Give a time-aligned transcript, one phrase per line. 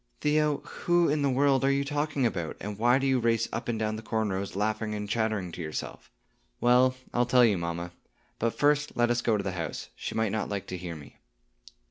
[0.21, 3.67] "Theo, who in the world are you talking about; and why do you race up
[3.67, 6.09] and down the corn rows, laughing and chattering to yourself?"
[6.59, 7.91] "Well, I'll tell you, mamma;
[8.39, 11.17] but first let us go to the house; she might not like to hear me."